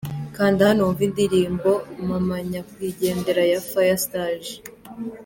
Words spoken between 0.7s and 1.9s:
wumve indirimbo